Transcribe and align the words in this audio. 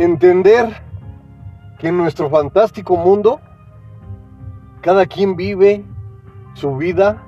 Entender 0.00 0.66
que 1.78 1.88
en 1.88 1.98
nuestro 1.98 2.30
fantástico 2.30 2.96
mundo 2.96 3.38
cada 4.80 5.04
quien 5.04 5.36
vive 5.36 5.84
su 6.54 6.74
vida 6.78 7.22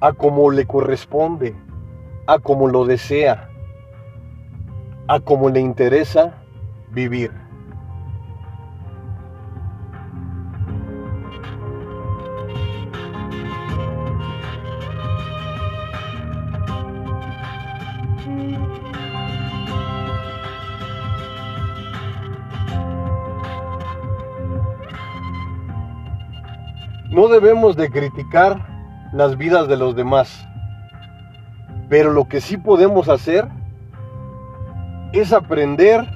a 0.00 0.12
como 0.12 0.52
le 0.52 0.64
corresponde, 0.64 1.56
a 2.28 2.38
como 2.38 2.68
lo 2.68 2.84
desea, 2.84 3.50
a 5.08 5.18
como 5.18 5.50
le 5.50 5.58
interesa 5.58 6.34
vivir. 6.92 7.32
No 27.26 27.32
debemos 27.32 27.74
de 27.74 27.90
criticar 27.90 28.64
las 29.12 29.36
vidas 29.36 29.66
de 29.66 29.76
los 29.76 29.96
demás, 29.96 30.46
pero 31.88 32.12
lo 32.12 32.28
que 32.28 32.40
sí 32.40 32.56
podemos 32.56 33.08
hacer 33.08 33.48
es 35.12 35.32
aprender 35.32 36.06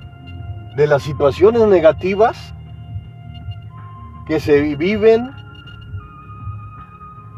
de 0.76 0.86
las 0.86 1.02
situaciones 1.02 1.66
negativas 1.66 2.54
que 4.28 4.38
se 4.38 4.60
viven 4.76 5.32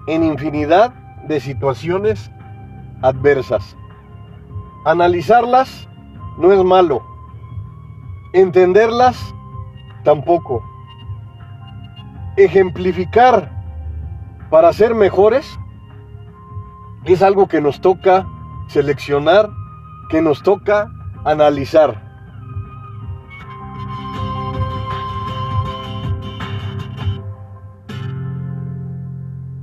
en 0.06 0.22
infinidad 0.22 0.92
de 1.26 1.40
situaciones 1.40 2.30
adversas. 3.00 3.74
Analizarlas 4.84 5.88
no 6.36 6.52
es 6.52 6.62
malo, 6.62 7.02
entenderlas 8.34 9.16
tampoco 10.04 10.62
ejemplificar 12.36 13.51
para 14.52 14.70
ser 14.74 14.94
mejores 14.94 15.58
es 17.06 17.22
algo 17.22 17.48
que 17.48 17.62
nos 17.62 17.80
toca 17.80 18.28
seleccionar, 18.68 19.48
que 20.10 20.20
nos 20.20 20.42
toca 20.42 20.92
analizar. 21.24 22.02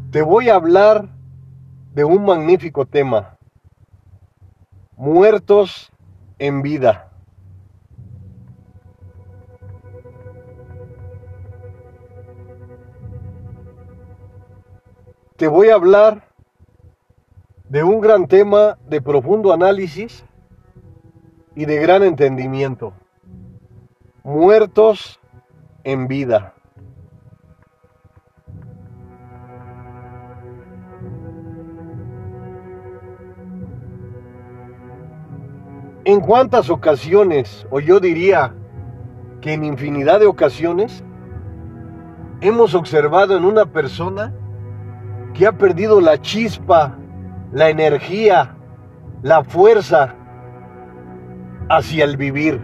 Te 0.09 0.23
voy 0.23 0.49
a 0.49 0.55
hablar 0.55 1.07
de 1.93 2.03
un 2.03 2.25
magnífico 2.25 2.87
tema, 2.87 3.37
muertos 4.97 5.91
en 6.39 6.63
vida. 6.63 7.08
Te 15.39 15.47
voy 15.47 15.69
a 15.69 15.75
hablar 15.75 16.21
de 17.69 17.81
un 17.81 18.01
gran 18.01 18.27
tema 18.27 18.77
de 18.89 19.01
profundo 19.01 19.53
análisis 19.53 20.25
y 21.55 21.63
de 21.63 21.77
gran 21.77 22.03
entendimiento. 22.03 22.91
Muertos 24.21 25.17
en 25.85 26.09
vida. 26.09 26.53
¿En 36.03 36.19
cuántas 36.19 36.69
ocasiones, 36.69 37.65
o 37.71 37.79
yo 37.79 38.01
diría 38.01 38.53
que 39.39 39.53
en 39.53 39.63
infinidad 39.63 40.19
de 40.19 40.25
ocasiones, 40.25 41.01
hemos 42.41 42.75
observado 42.75 43.37
en 43.37 43.45
una 43.45 43.67
persona 43.67 44.33
que 45.33 45.47
ha 45.47 45.51
perdido 45.51 46.01
la 46.01 46.19
chispa, 46.19 46.95
la 47.51 47.69
energía, 47.69 48.55
la 49.21 49.43
fuerza 49.43 50.15
hacia 51.69 52.05
el 52.05 52.17
vivir. 52.17 52.61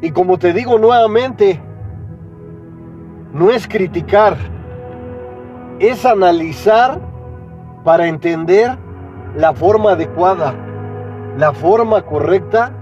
Y 0.00 0.10
como 0.10 0.38
te 0.38 0.52
digo 0.52 0.78
nuevamente, 0.78 1.60
no 3.32 3.50
es 3.50 3.66
criticar, 3.68 4.36
es 5.78 6.04
analizar 6.04 7.00
para 7.84 8.06
entender 8.06 8.76
la 9.36 9.52
forma 9.52 9.92
adecuada, 9.92 10.54
la 11.38 11.52
forma 11.52 12.02
correcta 12.02 12.72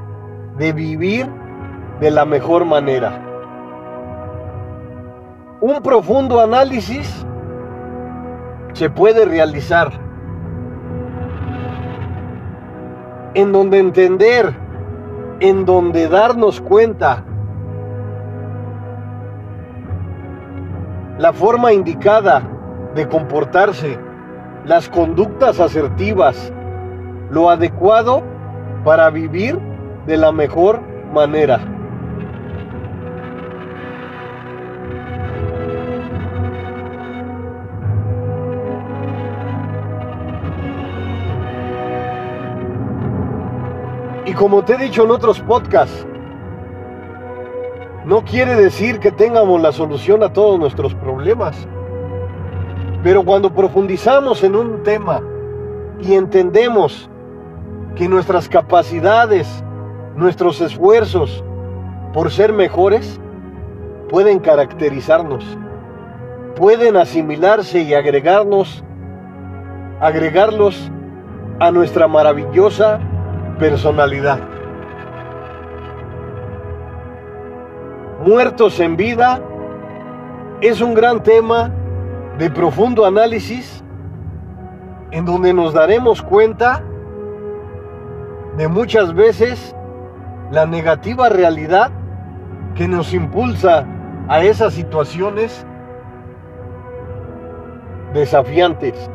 de 0.56 0.72
vivir 0.72 1.28
de 2.00 2.10
la 2.10 2.24
mejor 2.24 2.64
manera. 2.64 3.26
Un 5.60 5.82
profundo 5.82 6.40
análisis 6.40 7.26
se 8.72 8.91
puede 8.91 9.25
realizar. 9.25 9.91
En 13.34 13.53
donde 13.53 13.78
entender, 13.78 14.54
en 15.41 15.64
donde 15.64 16.08
darnos 16.08 16.60
cuenta 16.60 17.25
la 21.19 21.32
forma 21.32 21.72
indicada 21.72 22.42
de 22.94 23.06
comportarse, 23.09 23.98
las 24.64 24.88
conductas 24.88 25.60
asertivas, 25.60 26.53
lo 27.30 27.50
adecuado 27.50 28.22
para 28.84 29.10
vivir 29.10 29.59
de 30.06 30.16
la 30.16 30.32
mejor 30.32 30.80
manera. 31.12 31.60
Como 44.40 44.64
te 44.64 44.72
he 44.72 44.78
dicho 44.78 45.04
en 45.04 45.10
otros 45.10 45.38
podcasts, 45.40 46.06
no 48.06 48.24
quiere 48.24 48.54
decir 48.54 48.98
que 48.98 49.12
tengamos 49.12 49.60
la 49.60 49.70
solución 49.70 50.22
a 50.22 50.32
todos 50.32 50.58
nuestros 50.58 50.94
problemas. 50.94 51.68
Pero 53.02 53.22
cuando 53.22 53.52
profundizamos 53.52 54.42
en 54.42 54.56
un 54.56 54.82
tema 54.82 55.20
y 56.00 56.14
entendemos 56.14 57.10
que 57.94 58.08
nuestras 58.08 58.48
capacidades, 58.48 59.62
nuestros 60.16 60.62
esfuerzos 60.62 61.44
por 62.14 62.30
ser 62.30 62.54
mejores, 62.54 63.20
pueden 64.08 64.38
caracterizarnos, 64.38 65.44
pueden 66.56 66.96
asimilarse 66.96 67.82
y 67.82 67.92
agregarnos, 67.92 68.82
agregarlos 70.00 70.90
a 71.58 71.70
nuestra 71.70 72.08
maravillosa 72.08 73.00
personalidad. 73.60 74.41
Muertos 78.26 78.81
en 78.81 78.97
vida 78.97 79.41
es 80.62 80.81
un 80.81 80.94
gran 80.94 81.22
tema 81.22 81.71
de 82.38 82.50
profundo 82.50 83.04
análisis 83.04 83.84
en 85.10 85.26
donde 85.26 85.53
nos 85.53 85.75
daremos 85.75 86.22
cuenta 86.22 86.82
de 88.56 88.66
muchas 88.66 89.15
veces 89.15 89.77
la 90.50 90.65
negativa 90.65 91.28
realidad 91.28 91.91
que 92.74 92.89
nos 92.89 93.13
impulsa 93.13 93.86
a 94.28 94.42
esas 94.42 94.72
situaciones 94.72 95.66
desafiantes. 98.15 99.10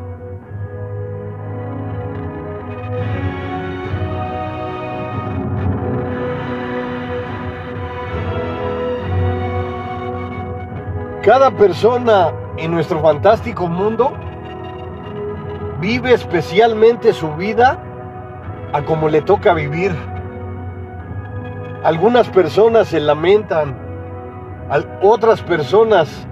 Cada 11.26 11.50
persona 11.50 12.32
en 12.56 12.70
nuestro 12.70 13.02
fantástico 13.02 13.66
mundo 13.66 14.14
vive 15.82 16.14
especialmente 16.14 17.14
su 17.14 17.34
vida 17.34 17.80
a 18.72 18.84
como 18.84 19.10
le 19.10 19.24
toca 19.24 19.56
vivir. 19.56 19.92
Algunas 21.84 22.30
personas 22.30 22.90
se 22.90 23.00
lamentan, 23.00 23.76
otras 25.02 25.42
personas 25.42 26.28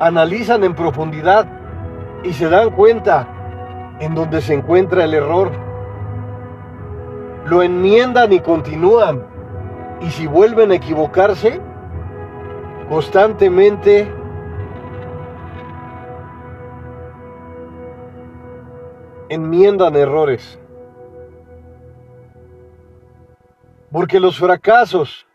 analizan 0.00 0.64
en 0.64 0.74
profundidad 0.74 1.46
y 2.24 2.32
se 2.32 2.48
dan 2.48 2.70
cuenta 2.70 3.28
en 4.00 4.16
donde 4.16 4.40
se 4.40 4.54
encuentra 4.54 5.04
el 5.04 5.14
error. 5.14 5.52
Lo 7.46 7.62
enmiendan 7.62 8.32
y 8.32 8.40
continúan. 8.40 9.22
Y 10.00 10.10
si 10.10 10.26
vuelven 10.26 10.72
a 10.72 10.74
equivocarse, 10.74 11.60
constantemente 12.88 14.10
enmiendan 19.28 19.94
errores. 19.94 20.58
Porque 23.92 24.20
los 24.20 24.38
fracasos, 24.38 25.26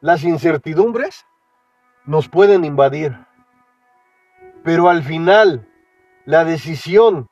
las 0.00 0.24
incertidumbres, 0.24 1.26
nos 2.06 2.28
pueden 2.28 2.64
invadir. 2.64 3.18
Pero 4.62 4.88
al 4.88 5.02
final, 5.02 5.68
la 6.24 6.44
decisión 6.44 7.28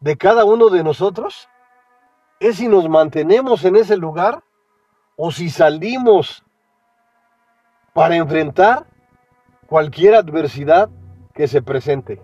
de 0.00 0.16
cada 0.16 0.44
uno 0.44 0.68
de 0.68 0.84
nosotros 0.84 1.48
es 2.38 2.56
si 2.56 2.68
nos 2.68 2.88
mantenemos 2.88 3.64
en 3.64 3.76
ese 3.76 3.96
lugar 3.96 4.42
o 5.16 5.32
si 5.32 5.48
salimos 5.48 6.44
para 7.92 8.16
enfrentar 8.16 8.86
cualquier 9.66 10.14
adversidad 10.14 10.88
que 11.34 11.48
se 11.48 11.60
presente. 11.62 12.22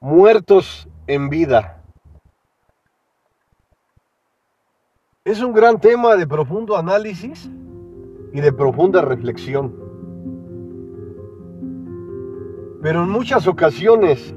Muertos 0.00 0.88
en 1.06 1.28
vida. 1.30 1.82
Es 5.24 5.40
un 5.40 5.54
gran 5.54 5.80
tema 5.80 6.16
de 6.16 6.26
profundo 6.26 6.76
análisis 6.76 7.48
y 8.32 8.40
de 8.40 8.52
profunda 8.52 9.00
reflexión. 9.00 9.74
Pero 12.82 13.04
en 13.04 13.08
muchas 13.08 13.46
ocasiones 13.46 14.34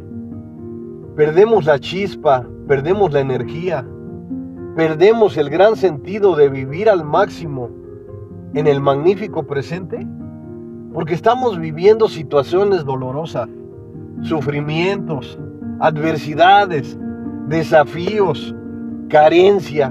perdemos 1.17 1.65
la 1.65 1.79
chispa, 1.79 2.47
perdemos 2.65 3.11
la 3.11 3.19
energía, 3.19 3.85
perdemos 4.77 5.35
el 5.37 5.49
gran 5.49 5.75
sentido 5.75 6.35
de 6.35 6.49
vivir 6.49 6.87
al 6.87 7.03
máximo 7.03 7.71
en 8.53 8.67
el 8.67 8.79
magnífico 8.79 9.41
presente 9.41 10.05
porque 10.93 11.15
estamos 11.15 11.57
viviendo 11.59 12.07
situaciones 12.07 12.85
dolorosas, 12.85 13.49
sufrimientos, 14.21 15.39
adversidades, 15.79 16.95
desafíos, 17.47 18.53
carencia. 19.09 19.89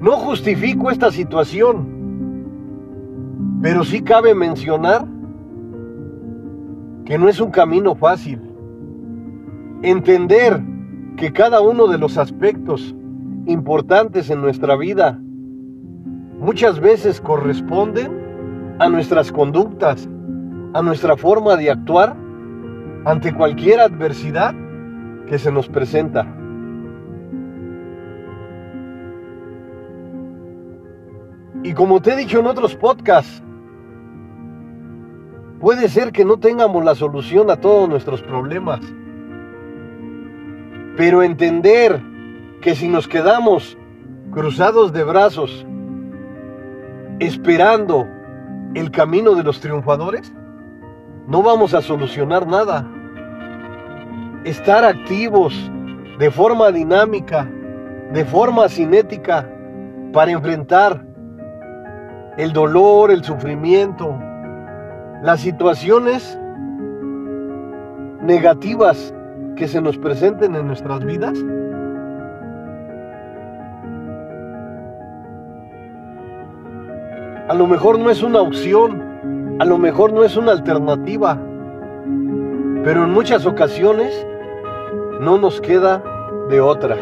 No 0.00 0.16
justifico 0.16 0.90
esta 0.90 1.12
situación, 1.12 1.86
pero 3.62 3.84
sí 3.84 4.02
cabe 4.02 4.34
mencionar 4.34 5.06
que 7.04 7.16
no 7.16 7.28
es 7.28 7.40
un 7.40 7.52
camino 7.52 7.94
fácil. 7.94 8.40
Entender 9.82 10.60
que 11.16 11.32
cada 11.32 11.60
uno 11.60 11.86
de 11.86 11.98
los 11.98 12.18
aspectos 12.18 12.94
importantes 13.46 14.28
en 14.28 14.42
nuestra 14.42 14.76
vida 14.76 15.18
muchas 16.38 16.78
veces 16.78 17.20
corresponden 17.20 18.76
a 18.78 18.88
nuestras 18.90 19.32
conductas, 19.32 20.06
a 20.74 20.82
nuestra 20.82 21.16
forma 21.16 21.56
de 21.56 21.70
actuar 21.70 22.14
ante 23.06 23.34
cualquier 23.34 23.80
adversidad 23.80 24.54
que 25.26 25.38
se 25.38 25.50
nos 25.50 25.68
presenta. 25.68 26.26
Y 31.62 31.72
como 31.72 32.00
te 32.02 32.12
he 32.12 32.16
dicho 32.16 32.40
en 32.40 32.46
otros 32.46 32.76
podcasts, 32.76 33.42
puede 35.58 35.88
ser 35.88 36.12
que 36.12 36.24
no 36.24 36.36
tengamos 36.36 36.84
la 36.84 36.94
solución 36.94 37.50
a 37.50 37.56
todos 37.56 37.88
nuestros 37.88 38.22
problemas, 38.22 38.80
pero 40.96 41.22
entender 41.22 42.00
que 42.60 42.74
si 42.74 42.88
nos 42.88 43.06
quedamos 43.06 43.76
cruzados 44.32 44.92
de 44.92 45.04
brazos, 45.04 45.66
esperando 47.18 48.06
el 48.74 48.90
camino 48.90 49.34
de 49.34 49.42
los 49.42 49.60
triunfadores, 49.60 50.32
no 51.28 51.42
vamos 51.42 51.74
a 51.74 51.82
solucionar 51.82 52.46
nada. 52.46 52.86
Estar 54.44 54.84
activos 54.84 55.54
de 56.18 56.30
forma 56.30 56.70
dinámica, 56.70 57.48
de 58.12 58.24
forma 58.24 58.68
cinética, 58.68 59.48
para 60.12 60.30
enfrentar 60.30 61.04
el 62.38 62.52
dolor, 62.52 63.10
el 63.10 63.24
sufrimiento, 63.24 64.16
las 65.22 65.40
situaciones 65.40 66.38
negativas 68.22 69.12
que 69.56 69.66
se 69.66 69.80
nos 69.80 69.96
presenten 69.98 70.54
en 70.54 70.66
nuestras 70.66 71.04
vidas? 71.04 71.36
A 77.48 77.54
lo 77.54 77.66
mejor 77.66 77.98
no 77.98 78.10
es 78.10 78.22
una 78.22 78.40
opción, 78.40 79.56
a 79.58 79.64
lo 79.64 79.78
mejor 79.78 80.12
no 80.12 80.24
es 80.24 80.36
una 80.36 80.52
alternativa, 80.52 81.38
pero 82.84 83.04
en 83.04 83.10
muchas 83.12 83.46
ocasiones 83.46 84.26
no 85.20 85.38
nos 85.38 85.60
queda 85.60 86.02
de 86.50 86.60
otra. 86.60 86.96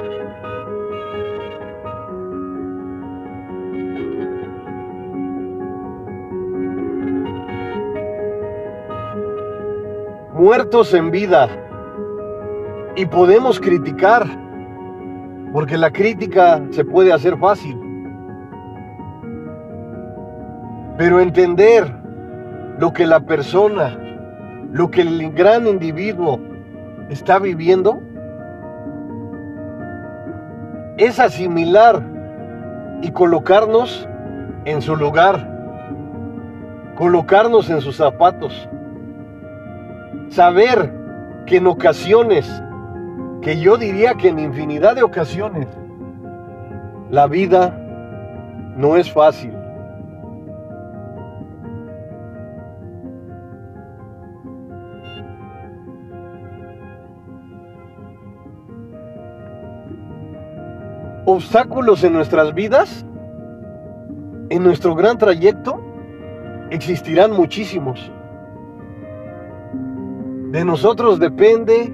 Muertos 10.34 10.92
en 10.92 11.10
vida. 11.10 11.63
Y 12.96 13.06
podemos 13.06 13.60
criticar, 13.60 14.26
porque 15.52 15.76
la 15.76 15.90
crítica 15.90 16.62
se 16.70 16.84
puede 16.84 17.12
hacer 17.12 17.36
fácil. 17.38 17.78
Pero 20.96 21.20
entender 21.20 21.92
lo 22.78 22.92
que 22.92 23.06
la 23.06 23.20
persona, 23.20 23.98
lo 24.72 24.90
que 24.90 25.00
el 25.02 25.32
gran 25.32 25.66
individuo 25.66 26.40
está 27.08 27.38
viviendo 27.38 28.00
es 30.96 31.18
asimilar 31.18 32.02
y 33.02 33.10
colocarnos 33.10 34.08
en 34.64 34.80
su 34.80 34.96
lugar, 34.96 35.50
colocarnos 36.96 37.68
en 37.70 37.80
sus 37.80 37.96
zapatos, 37.96 38.68
saber 40.28 40.92
que 41.46 41.56
en 41.56 41.66
ocasiones, 41.66 42.62
que 43.44 43.60
yo 43.60 43.76
diría 43.76 44.14
que 44.14 44.28
en 44.28 44.38
infinidad 44.38 44.96
de 44.96 45.02
ocasiones, 45.02 45.68
la 47.10 47.26
vida 47.26 47.78
no 48.76 48.96
es 48.96 49.12
fácil. 49.12 49.52
obstáculos 61.26 62.04
en 62.04 62.12
nuestras 62.12 62.54
vidas, 62.54 63.04
en 64.50 64.62
nuestro 64.62 64.94
gran 64.94 65.16
trayecto, 65.16 65.80
existirán 66.70 67.32
muchísimos. 67.32 68.12
De 70.50 70.64
nosotros 70.66 71.18
depende 71.18 71.90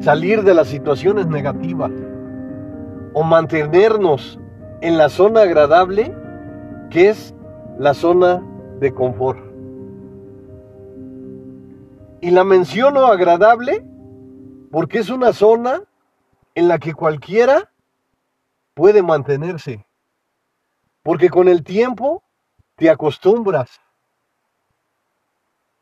salir 0.00 0.42
de 0.42 0.54
las 0.54 0.68
situaciones 0.68 1.26
negativas 1.26 1.90
o 3.14 3.22
mantenernos 3.22 4.38
en 4.80 4.98
la 4.98 5.08
zona 5.08 5.42
agradable 5.42 6.14
que 6.90 7.08
es 7.08 7.34
la 7.78 7.94
zona 7.94 8.42
de 8.80 8.92
confort. 8.92 9.38
Y 12.20 12.30
la 12.30 12.44
menciono 12.44 13.06
agradable 13.06 13.84
porque 14.70 14.98
es 14.98 15.10
una 15.10 15.32
zona 15.32 15.82
en 16.54 16.68
la 16.68 16.78
que 16.78 16.94
cualquiera 16.94 17.70
puede 18.74 19.02
mantenerse. 19.02 19.86
Porque 21.02 21.30
con 21.30 21.48
el 21.48 21.62
tiempo 21.62 22.22
te 22.76 22.90
acostumbras 22.90 23.80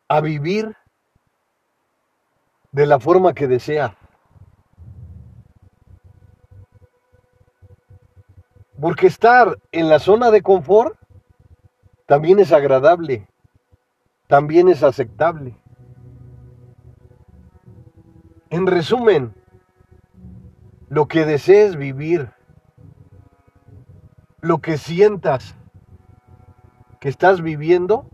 a 0.09 0.21
vivir 0.21 0.77
de 2.73 2.87
la 2.87 3.01
forma 3.01 3.35
que 3.35 3.49
deseas. 3.49 3.93
Porque 8.81 9.07
estar 9.07 9.59
en 9.73 9.89
la 9.89 9.99
zona 9.99 10.31
de 10.31 10.43
confort 10.43 10.97
también 12.07 12.39
es 12.39 12.53
agradable, 12.53 13.29
también 14.27 14.69
es 14.69 14.83
aceptable. 14.83 15.57
En 18.51 18.67
resumen, 18.67 19.35
lo 20.89 21.09
que 21.09 21.25
desees 21.25 21.77
vivir 21.77 22.31
lo 24.45 24.59
que 24.59 24.77
sientas 24.77 25.57
que 27.01 27.09
estás 27.09 27.41
viviendo 27.41 28.05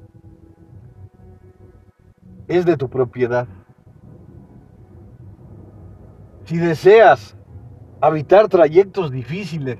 es 2.46 2.64
de 2.64 2.76
tu 2.76 2.88
propiedad. 2.88 3.48
Si 6.44 6.56
deseas 6.56 7.36
habitar 8.00 8.46
trayectos 8.46 9.10
difíciles, 9.10 9.78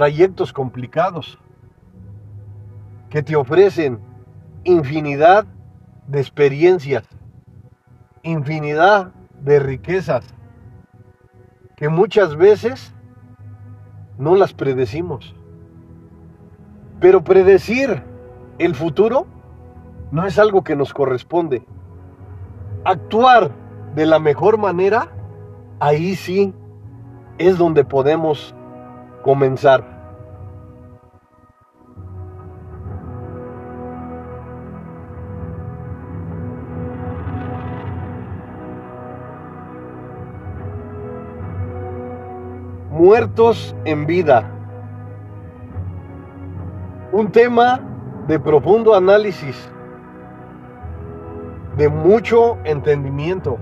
trayectos 0.00 0.54
complicados, 0.54 1.38
que 3.10 3.22
te 3.22 3.36
ofrecen 3.36 4.00
infinidad 4.64 5.44
de 6.06 6.20
experiencias, 6.20 7.04
infinidad 8.22 9.12
de 9.42 9.60
riquezas, 9.60 10.24
que 11.76 11.90
muchas 11.90 12.34
veces 12.34 12.94
no 14.16 14.36
las 14.36 14.54
predecimos. 14.54 15.34
Pero 16.98 17.22
predecir 17.22 18.02
el 18.58 18.74
futuro 18.74 19.26
no 20.12 20.24
es 20.24 20.38
algo 20.38 20.64
que 20.64 20.76
nos 20.76 20.94
corresponde. 20.94 21.62
Actuar 22.86 23.50
de 23.94 24.06
la 24.06 24.18
mejor 24.18 24.56
manera, 24.56 25.08
ahí 25.78 26.14
sí 26.16 26.54
es 27.36 27.58
donde 27.58 27.84
podemos 27.84 28.54
comenzar. 29.22 29.84
Muertos 42.90 43.74
en 43.84 44.06
vida. 44.06 44.50
Un 47.12 47.32
tema 47.32 47.80
de 48.28 48.38
profundo 48.38 48.94
análisis, 48.94 49.56
de 51.76 51.88
mucho 51.88 52.58
entendimiento. 52.64 53.58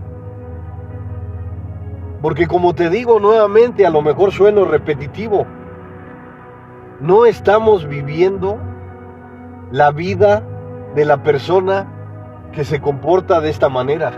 Porque 2.20 2.46
como 2.46 2.74
te 2.74 2.90
digo 2.90 3.20
nuevamente, 3.20 3.86
a 3.86 3.90
lo 3.90 4.02
mejor 4.02 4.32
sueno 4.32 4.64
repetitivo, 4.64 5.46
no 7.00 7.26
estamos 7.26 7.86
viviendo 7.86 8.58
la 9.70 9.92
vida 9.92 10.42
de 10.94 11.04
la 11.04 11.22
persona 11.22 11.86
que 12.52 12.64
se 12.64 12.80
comporta 12.80 13.40
de 13.40 13.50
esta 13.50 13.68
manera. 13.68 14.12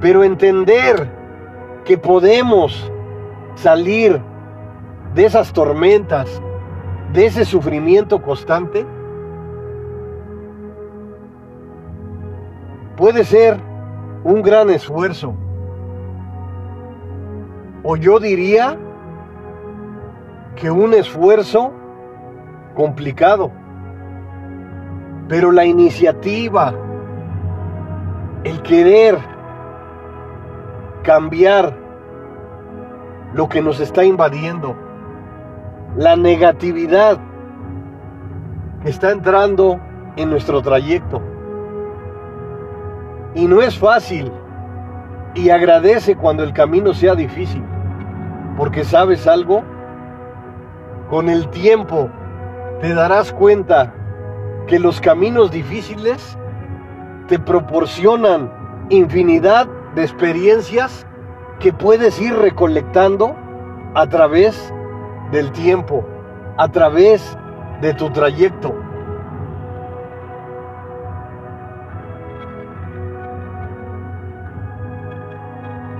Pero 0.00 0.24
entender 0.24 1.08
que 1.84 1.96
podemos 1.96 2.90
salir 3.54 4.20
de 5.14 5.24
esas 5.24 5.52
tormentas, 5.52 6.42
de 7.12 7.26
ese 7.26 7.44
sufrimiento 7.44 8.20
constante, 8.20 8.84
puede 12.96 13.24
ser 13.24 13.60
un 14.24 14.42
gran 14.42 14.70
esfuerzo. 14.70 15.34
O 17.82 17.96
yo 17.96 18.18
diría 18.18 18.76
que 20.56 20.70
un 20.70 20.94
esfuerzo 20.94 21.72
complicado. 22.74 23.50
Pero 25.28 25.52
la 25.52 25.64
iniciativa, 25.64 26.74
el 28.44 28.62
querer 28.62 29.18
cambiar 31.02 31.74
lo 33.34 33.48
que 33.48 33.60
nos 33.60 33.80
está 33.80 34.04
invadiendo, 34.04 34.76
la 35.96 36.16
negatividad 36.16 37.18
que 38.82 38.90
está 38.90 39.10
entrando 39.10 39.80
en 40.16 40.30
nuestro 40.30 40.62
trayecto. 40.62 41.20
Y 43.36 43.46
no 43.46 43.60
es 43.62 43.78
fácil. 43.78 44.32
Y 45.34 45.50
agradece 45.50 46.16
cuando 46.16 46.42
el 46.42 46.52
camino 46.52 46.94
sea 46.94 47.14
difícil. 47.14 47.62
Porque 48.56 48.82
sabes 48.82 49.26
algo, 49.26 49.62
con 51.10 51.28
el 51.28 51.48
tiempo 51.50 52.08
te 52.80 52.94
darás 52.94 53.32
cuenta 53.32 53.92
que 54.66 54.78
los 54.78 55.00
caminos 55.00 55.50
difíciles 55.50 56.36
te 57.28 57.38
proporcionan 57.38 58.50
infinidad 58.88 59.68
de 59.94 60.02
experiencias 60.02 61.06
que 61.60 61.72
puedes 61.72 62.20
ir 62.20 62.34
recolectando 62.34 63.36
a 63.94 64.06
través 64.08 64.72
del 65.30 65.52
tiempo, 65.52 66.04
a 66.56 66.68
través 66.68 67.36
de 67.82 67.92
tu 67.92 68.10
trayecto. 68.10 68.74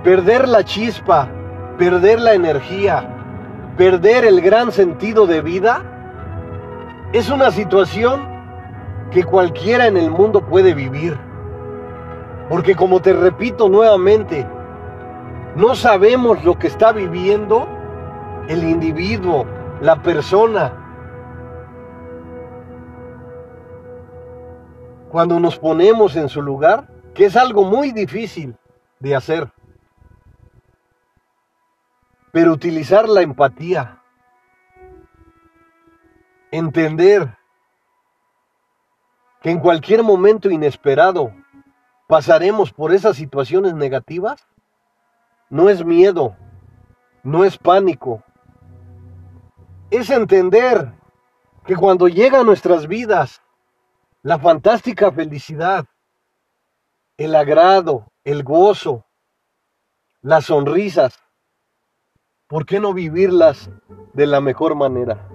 Perder 0.06 0.46
la 0.46 0.62
chispa, 0.62 1.28
perder 1.78 2.20
la 2.20 2.34
energía, 2.34 3.74
perder 3.76 4.24
el 4.24 4.40
gran 4.40 4.70
sentido 4.70 5.26
de 5.26 5.40
vida, 5.40 5.82
es 7.12 7.28
una 7.28 7.50
situación 7.50 8.20
que 9.10 9.24
cualquiera 9.24 9.88
en 9.88 9.96
el 9.96 10.12
mundo 10.12 10.46
puede 10.46 10.74
vivir. 10.74 11.18
Porque 12.48 12.76
como 12.76 13.02
te 13.02 13.14
repito 13.14 13.68
nuevamente, 13.68 14.46
no 15.56 15.74
sabemos 15.74 16.44
lo 16.44 16.56
que 16.56 16.68
está 16.68 16.92
viviendo 16.92 17.66
el 18.46 18.62
individuo, 18.62 19.44
la 19.80 20.00
persona. 20.04 20.72
Cuando 25.10 25.40
nos 25.40 25.58
ponemos 25.58 26.14
en 26.14 26.28
su 26.28 26.40
lugar, 26.42 26.86
que 27.12 27.24
es 27.24 27.36
algo 27.36 27.64
muy 27.64 27.90
difícil 27.90 28.54
de 29.00 29.16
hacer. 29.16 29.55
Pero 32.36 32.52
utilizar 32.52 33.08
la 33.08 33.22
empatía, 33.22 34.02
entender 36.50 37.34
que 39.40 39.50
en 39.50 39.58
cualquier 39.58 40.02
momento 40.02 40.50
inesperado 40.50 41.32
pasaremos 42.06 42.74
por 42.74 42.92
esas 42.92 43.16
situaciones 43.16 43.72
negativas, 43.72 44.46
no 45.48 45.70
es 45.70 45.82
miedo, 45.82 46.36
no 47.22 47.42
es 47.42 47.56
pánico, 47.56 48.22
es 49.90 50.10
entender 50.10 50.92
que 51.64 51.74
cuando 51.74 52.06
llega 52.06 52.40
a 52.40 52.44
nuestras 52.44 52.86
vidas 52.86 53.40
la 54.20 54.38
fantástica 54.38 55.10
felicidad, 55.10 55.86
el 57.16 57.34
agrado, 57.34 58.12
el 58.24 58.42
gozo, 58.42 59.06
las 60.20 60.44
sonrisas, 60.44 61.25
¿por 62.48 62.64
qué 62.64 62.78
no 62.78 62.94
vivirlas 62.94 63.70
de 64.14 64.26
la 64.26 64.40
mejor 64.40 64.74
manera? 64.74 65.28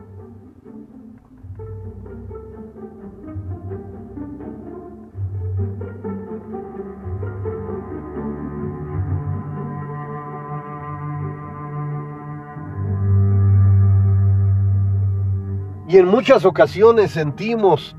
Y 15.88 15.98
en 15.98 16.08
muchas 16.08 16.46
ocasiones 16.46 17.12
sentimos 17.12 17.98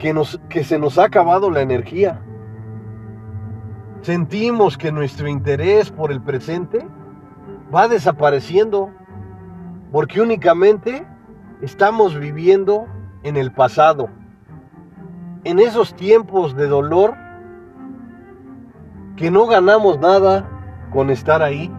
que, 0.00 0.12
nos, 0.12 0.40
que 0.48 0.64
se 0.64 0.80
nos 0.80 0.98
ha 0.98 1.04
acabado 1.04 1.48
la 1.48 1.62
energía. 1.62 2.20
Sentimos 4.02 4.76
que 4.76 4.90
nuestro 4.90 5.28
interés 5.28 5.92
por 5.92 6.10
el 6.10 6.20
presente 6.20 6.84
va 7.72 7.88
desapareciendo 7.88 8.90
porque 9.92 10.20
únicamente 10.20 11.06
estamos 11.62 12.18
viviendo 12.18 12.86
en 13.22 13.36
el 13.36 13.52
pasado. 13.52 14.08
En 15.44 15.58
esos 15.58 15.94
tiempos 15.94 16.56
de 16.56 16.66
dolor 16.66 17.14
que 19.16 19.30
no 19.30 19.46
ganamos 19.46 19.98
nada 20.00 20.48
con 20.92 21.10
estar 21.10 21.42
ahí, 21.42 21.70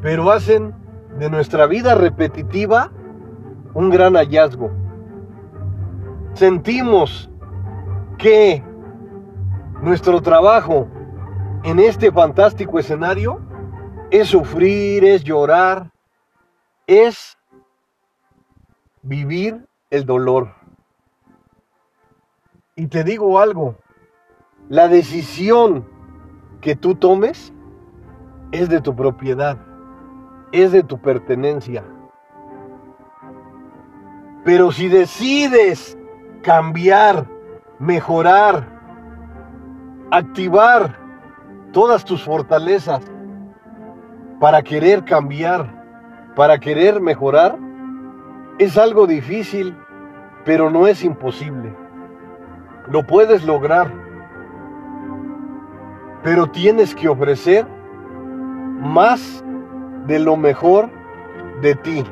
pero 0.00 0.30
hacen 0.30 0.74
de 1.18 1.28
nuestra 1.28 1.66
vida 1.66 1.94
repetitiva 1.94 2.90
un 3.74 3.90
gran 3.90 4.14
hallazgo. 4.14 4.70
Sentimos 6.34 7.30
que 8.16 8.62
nuestro 9.82 10.22
trabajo 10.22 10.88
en 11.64 11.78
este 11.78 12.10
fantástico 12.10 12.78
escenario 12.78 13.49
es 14.10 14.28
sufrir, 14.28 15.04
es 15.04 15.22
llorar, 15.22 15.92
es 16.86 17.38
vivir 19.02 19.66
el 19.90 20.04
dolor. 20.04 20.54
Y 22.74 22.86
te 22.88 23.04
digo 23.04 23.38
algo, 23.38 23.76
la 24.68 24.88
decisión 24.88 25.88
que 26.60 26.76
tú 26.76 26.94
tomes 26.94 27.52
es 28.52 28.68
de 28.68 28.80
tu 28.80 28.94
propiedad, 28.96 29.58
es 30.52 30.72
de 30.72 30.82
tu 30.82 31.00
pertenencia. 31.00 31.84
Pero 34.44 34.72
si 34.72 34.88
decides 34.88 35.96
cambiar, 36.42 37.26
mejorar, 37.78 38.80
activar 40.10 40.98
todas 41.72 42.04
tus 42.04 42.24
fortalezas 42.24 43.02
para 44.40 44.62
querer 44.62 45.04
cambiar, 45.04 45.70
para 46.34 46.58
querer 46.58 47.00
mejorar, 47.00 47.58
es 48.58 48.76
algo 48.76 49.06
difícil, 49.06 49.76
pero 50.44 50.70
no 50.70 50.86
es 50.86 51.04
imposible. 51.04 51.74
Lo 52.88 53.06
puedes 53.06 53.44
lograr. 53.44 53.92
pero 56.22 56.46
tienes 56.46 56.94
que 56.94 57.08
ofrecer 57.08 57.66
más 58.78 59.42
de 60.06 60.18
lo 60.18 60.36
mejor 60.36 60.90
de 61.62 61.74
ti. 61.74 62.04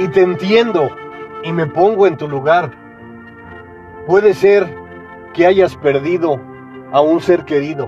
Y 0.00 0.08
te 0.08 0.22
entiendo 0.22 0.90
y 1.42 1.52
me 1.52 1.66
pongo 1.66 2.06
en 2.06 2.16
tu 2.16 2.26
lugar. 2.26 2.70
Puede 4.06 4.32
ser 4.32 4.74
que 5.34 5.46
hayas 5.46 5.76
perdido 5.76 6.40
a 6.90 7.02
un 7.02 7.20
ser 7.20 7.44
querido. 7.44 7.86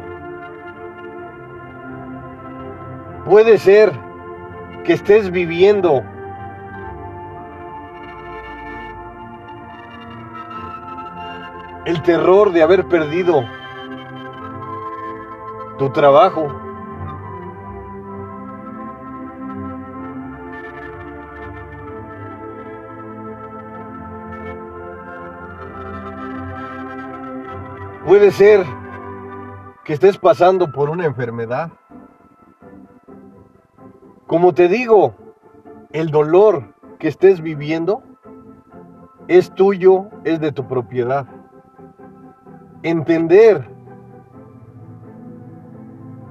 Puede 3.24 3.56
ser 3.56 3.92
que 4.84 4.92
estés 4.92 5.30
viviendo 5.30 6.02
el 11.86 12.02
terror 12.02 12.52
de 12.52 12.62
haber 12.62 12.84
perdido 12.88 13.42
tu 15.78 15.88
trabajo. 15.90 16.61
Puede 28.12 28.30
ser 28.30 28.66
que 29.86 29.94
estés 29.94 30.18
pasando 30.18 30.70
por 30.70 30.90
una 30.90 31.06
enfermedad. 31.06 31.70
Como 34.26 34.52
te 34.52 34.68
digo, 34.68 35.14
el 35.92 36.10
dolor 36.10 36.74
que 36.98 37.08
estés 37.08 37.40
viviendo 37.40 38.02
es 39.28 39.50
tuyo, 39.54 40.10
es 40.24 40.40
de 40.40 40.52
tu 40.52 40.68
propiedad. 40.68 41.26
Entender 42.82 43.66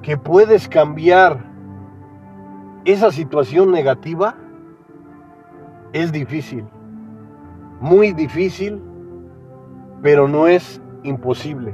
que 0.04 0.18
puedes 0.18 0.68
cambiar 0.68 1.44
esa 2.86 3.12
situación 3.12 3.72
negativa 3.72 4.36
es 5.94 6.12
difícil, 6.12 6.64
muy 7.80 8.14
difícil, 8.14 8.80
pero 10.04 10.28
no 10.28 10.48
es 10.48 10.80
imposible. 11.04 11.74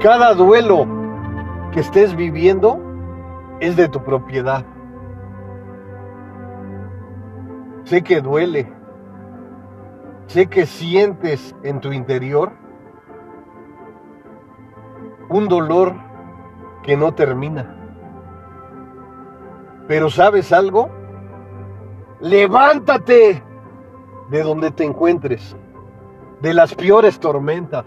Cada 0.00 0.34
duelo 0.34 0.86
que 1.72 1.80
estés 1.80 2.14
viviendo 2.14 2.78
es 3.60 3.74
de 3.74 3.88
tu 3.88 4.04
propiedad. 4.04 4.64
Sé 7.84 8.02
que 8.02 8.20
duele. 8.20 8.70
Sé 10.26 10.46
que 10.46 10.66
sientes 10.66 11.54
en 11.62 11.80
tu 11.80 11.92
interior 11.92 12.52
un 15.30 15.48
dolor 15.48 15.94
que 16.82 16.96
no 16.96 17.14
termina. 17.14 17.73
Pero 19.86 20.08
¿sabes 20.10 20.52
algo? 20.52 20.88
Levántate 22.20 23.42
de 24.30 24.42
donde 24.42 24.70
te 24.70 24.84
encuentres, 24.84 25.54
de 26.40 26.54
las 26.54 26.74
peores 26.74 27.20
tormentas, 27.20 27.84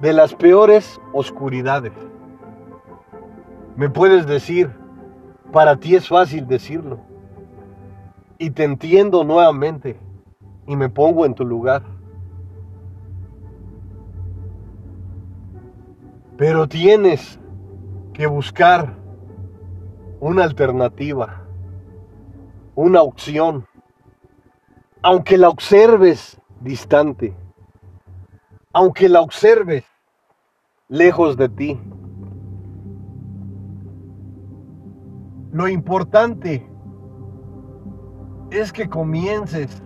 de 0.00 0.12
las 0.12 0.34
peores 0.34 1.00
oscuridades. 1.12 1.92
Me 3.76 3.90
puedes 3.90 4.26
decir, 4.26 4.70
para 5.52 5.76
ti 5.76 5.94
es 5.94 6.08
fácil 6.08 6.46
decirlo. 6.46 7.00
Y 8.38 8.50
te 8.50 8.64
entiendo 8.64 9.22
nuevamente 9.22 9.98
y 10.66 10.76
me 10.76 10.88
pongo 10.88 11.26
en 11.26 11.34
tu 11.34 11.44
lugar. 11.44 11.82
Pero 16.38 16.66
tienes 16.66 17.38
que 18.14 18.26
buscar 18.26 19.01
una 20.22 20.44
alternativa, 20.44 21.42
una 22.76 23.02
opción, 23.02 23.66
aunque 25.02 25.36
la 25.36 25.48
observes 25.48 26.40
distante, 26.60 27.36
aunque 28.72 29.08
la 29.08 29.20
observes 29.20 29.84
lejos 30.86 31.36
de 31.36 31.48
ti. 31.48 31.80
Lo 35.50 35.66
importante 35.66 36.70
es 38.52 38.72
que 38.72 38.88
comiences 38.88 39.82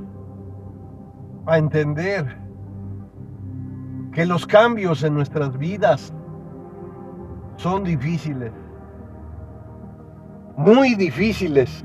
a 1.46 1.57
entender 1.57 2.38
que 4.12 4.27
los 4.27 4.46
cambios 4.46 5.03
en 5.03 5.14
nuestras 5.14 5.57
vidas 5.57 6.12
son 7.57 7.85
difíciles 7.85 8.53
muy 10.57 10.95
difíciles, 10.95 11.85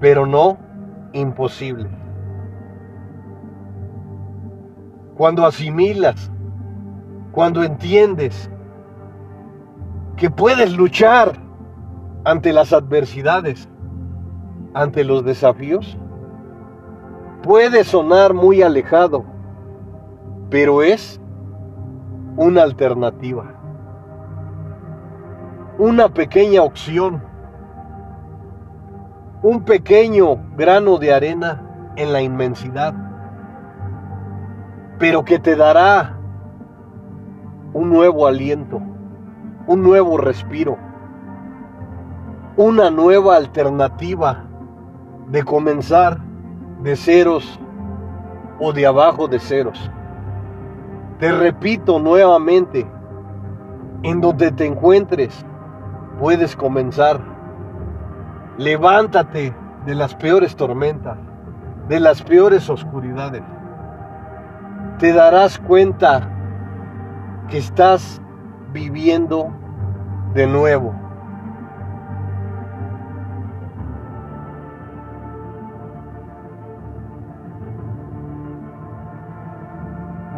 pero 0.00 0.26
no 0.26 0.58
imposibles. 1.12 1.90
Cuando 5.16 5.46
asimilas, 5.46 6.30
cuando 7.32 7.62
entiendes 7.62 8.50
que 10.16 10.30
puedes 10.30 10.76
luchar 10.76 11.32
ante 12.24 12.52
las 12.52 12.72
adversidades, 12.72 13.68
ante 14.74 15.04
los 15.04 15.24
desafíos, 15.24 15.96
puede 17.42 17.84
sonar 17.84 18.34
muy 18.34 18.60
alejado, 18.60 19.24
pero 20.50 20.82
es 20.82 21.20
una 22.36 22.62
alternativa 22.62 23.55
una 25.78 26.08
pequeña 26.08 26.62
opción, 26.62 27.22
un 29.42 29.62
pequeño 29.62 30.36
grano 30.56 30.96
de 30.96 31.12
arena 31.12 31.92
en 31.96 32.12
la 32.12 32.22
inmensidad, 32.22 32.94
pero 34.98 35.24
que 35.24 35.38
te 35.38 35.54
dará 35.54 36.16
un 37.74 37.90
nuevo 37.90 38.26
aliento, 38.26 38.80
un 39.66 39.82
nuevo 39.82 40.16
respiro, 40.16 40.78
una 42.56 42.90
nueva 42.90 43.36
alternativa 43.36 44.44
de 45.28 45.42
comenzar 45.42 46.18
de 46.82 46.96
ceros 46.96 47.60
o 48.58 48.72
de 48.72 48.86
abajo 48.86 49.28
de 49.28 49.38
ceros. 49.38 49.90
Te 51.18 51.30
repito 51.32 51.98
nuevamente, 51.98 52.86
en 54.02 54.22
donde 54.22 54.50
te 54.52 54.64
encuentres, 54.64 55.44
puedes 56.18 56.56
comenzar. 56.56 57.20
Levántate 58.58 59.54
de 59.84 59.94
las 59.94 60.14
peores 60.14 60.56
tormentas, 60.56 61.18
de 61.88 62.00
las 62.00 62.22
peores 62.22 62.68
oscuridades. 62.70 63.42
Te 64.98 65.12
darás 65.12 65.58
cuenta 65.58 66.28
que 67.48 67.58
estás 67.58 68.20
viviendo 68.72 69.52
de 70.34 70.46
nuevo. 70.46 70.94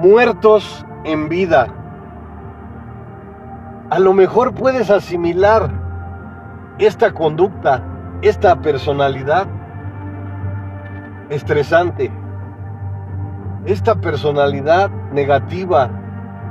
Muertos 0.00 0.84
en 1.04 1.28
vida 1.28 1.77
a 3.90 3.98
lo 3.98 4.12
mejor 4.12 4.54
puedes 4.54 4.90
asimilar 4.90 5.70
esta 6.78 7.12
conducta, 7.12 7.82
esta 8.22 8.60
personalidad 8.60 9.46
estresante, 11.30 12.10
esta 13.64 13.94
personalidad 13.94 14.90
negativa, 15.12 15.90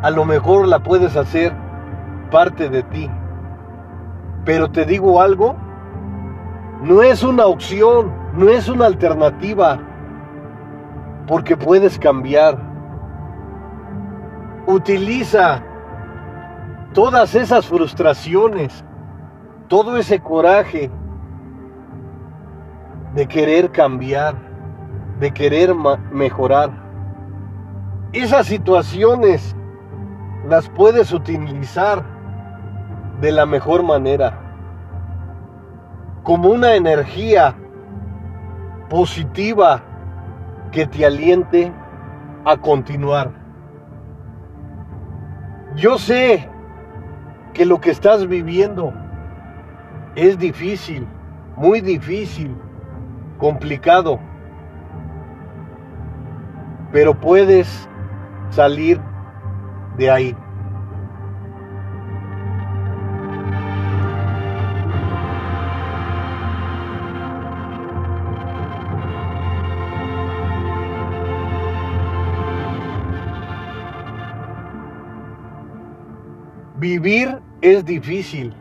a 0.01 0.09
lo 0.09 0.25
mejor 0.25 0.67
la 0.67 0.79
puedes 0.79 1.15
hacer 1.15 1.53
parte 2.31 2.69
de 2.69 2.83
ti. 2.83 3.09
Pero 4.43 4.69
te 4.71 4.85
digo 4.85 5.21
algo, 5.21 5.55
no 6.81 7.01
es 7.01 7.23
una 7.23 7.45
opción, 7.45 8.13
no 8.33 8.49
es 8.49 8.67
una 8.69 8.85
alternativa, 8.85 9.79
porque 11.27 11.57
puedes 11.57 11.99
cambiar. 11.99 12.57
Utiliza 14.65 15.63
todas 16.97 17.35
esas 17.35 17.67
frustraciones, 17.67 18.83
todo 19.67 19.97
ese 19.97 20.19
coraje 20.19 20.89
de 23.13 23.27
querer 23.27 23.69
cambiar, 23.71 24.33
de 25.19 25.31
querer 25.31 25.75
mejorar. 26.11 26.71
Esas 28.13 28.47
situaciones 28.47 29.55
las 30.49 30.67
puedes 30.69 31.13
utilizar 31.13 32.03
de 33.21 33.31
la 33.31 33.45
mejor 33.45 33.83
manera, 33.83 34.33
como 36.23 36.49
una 36.49 36.73
energía 36.73 37.53
positiva 38.89 39.83
que 40.71 40.87
te 40.87 41.05
aliente 41.05 41.71
a 42.43 42.57
continuar. 42.57 43.29
Yo 45.75 45.99
sé 45.99 46.56
que 47.57 47.65
lo 47.65 47.81
que 47.81 47.89
estás 47.89 48.27
viviendo 48.27 48.93
es 50.15 50.37
difícil, 50.37 51.07
muy 51.55 51.81
difícil, 51.81 52.55
complicado, 53.39 54.19
pero 56.91 57.19
puedes 57.19 57.89
salir 58.51 59.01
de 59.97 60.11
ahí. 60.11 60.37
Vivir 76.75 77.36
es 77.61 77.85
difícil, 77.85 78.53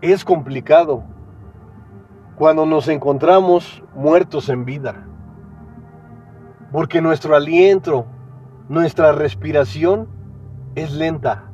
es 0.00 0.24
complicado 0.24 1.04
cuando 2.36 2.64
nos 2.64 2.88
encontramos 2.88 3.82
muertos 3.94 4.48
en 4.48 4.64
vida, 4.64 5.06
porque 6.72 7.02
nuestro 7.02 7.36
aliento, 7.36 8.06
nuestra 8.68 9.12
respiración 9.12 10.08
es 10.74 10.92
lenta, 10.92 11.50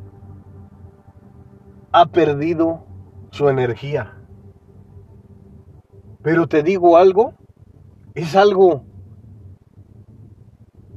ha 1.90 2.06
perdido 2.06 2.84
su 3.30 3.48
energía. 3.48 4.12
Pero 6.22 6.46
te 6.46 6.62
digo 6.62 6.96
algo, 6.96 7.34
es 8.14 8.36
algo 8.36 8.84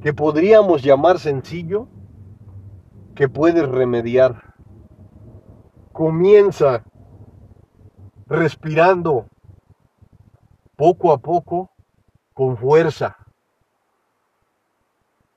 que 0.02 0.14
podríamos 0.14 0.84
llamar 0.84 1.20
sencillo, 1.20 1.88
que 3.16 3.28
puedes 3.28 3.68
remediar. 3.68 4.49
Comienza 6.00 6.82
respirando 8.28 9.26
poco 10.78 11.12
a 11.12 11.18
poco 11.18 11.72
con 12.34 12.56
fuerza. 12.56 13.18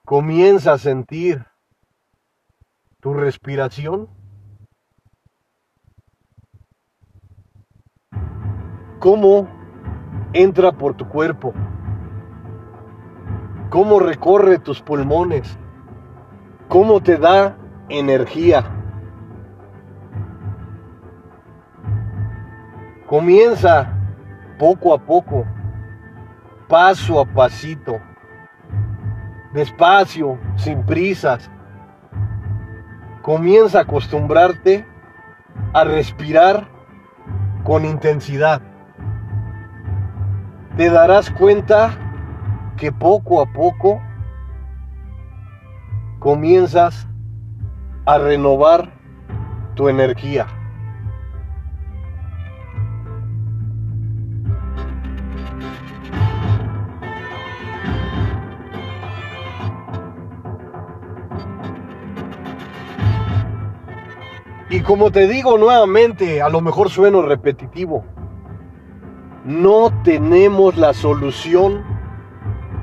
Comienza 0.05 0.75
a 0.75 0.79
sentir 0.79 1.44
tu 3.01 3.12
respiración. 3.12 4.09
Cómo 9.01 9.48
entra 10.33 10.70
por 10.70 10.96
tu 10.96 11.09
cuerpo. 11.09 11.53
Cómo 13.68 13.98
recorre 13.98 14.61
tus 14.61 14.81
pulmones. 14.81 15.59
Cómo 16.68 17.03
te 17.03 17.16
da 17.16 17.59
energía. 17.88 18.81
Comienza 23.12 23.92
poco 24.59 24.94
a 24.94 24.98
poco, 24.98 25.44
paso 26.66 27.20
a 27.20 27.27
pasito, 27.27 28.01
despacio, 29.53 30.38
sin 30.57 30.83
prisas. 30.87 31.51
Comienza 33.20 33.81
a 33.81 33.83
acostumbrarte 33.83 34.87
a 35.75 35.85
respirar 35.85 36.66
con 37.64 37.85
intensidad. 37.85 38.62
Te 40.79 40.88
darás 40.88 41.31
cuenta 41.33 41.90
que 42.79 42.92
poco 42.92 43.42
a 43.42 43.53
poco 43.53 44.01
comienzas 46.18 47.07
a 48.07 48.16
renovar 48.16 48.90
tu 49.75 49.90
energía. 49.90 50.46
Y 64.82 64.84
como 64.84 65.12
te 65.12 65.28
digo 65.28 65.58
nuevamente, 65.58 66.42
a 66.42 66.48
lo 66.48 66.60
mejor 66.60 66.90
sueno 66.90 67.22
repetitivo, 67.22 68.04
no 69.44 69.92
tenemos 70.02 70.76
la 70.76 70.92
solución 70.92 71.84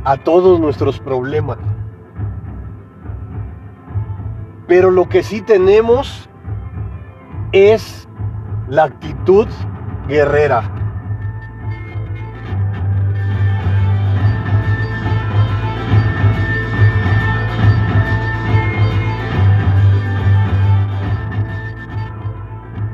a 0.05 0.15
todos 0.15 0.61
nuestros 0.61 1.01
problemas. 1.01 1.57
Pero 4.65 4.91
lo 4.91 5.09
que 5.09 5.23
sí 5.23 5.41
tenemos 5.41 6.29
es 7.51 8.07
la 8.69 8.85
actitud 8.85 9.47
guerrera. 10.07 10.71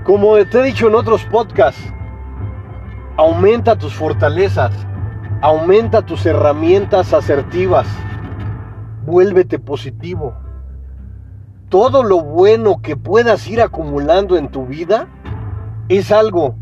Como 0.06 0.36
te 0.46 0.60
he 0.60 0.64
dicho 0.64 0.88
en 0.88 0.96
otros 0.96 1.26
podcasts, 1.26 1.94
aumenta 3.18 3.78
tus 3.78 3.94
fortalezas, 3.94 4.74
aumenta 5.42 6.02
tus 6.02 6.26
herramientas 6.26 7.14
asertivas, 7.14 7.88
vuélvete 9.06 9.60
positivo 9.60 10.46
todo 11.70 12.04
lo 12.04 12.22
bueno 12.22 12.82
que 12.82 12.96
puedas 12.96 13.48
ir 13.48 13.62
acumulando 13.62 14.38
en 14.38 14.50
tu 14.50 14.66
vida 14.66 15.08
es 15.90 16.12
algo 16.12 16.56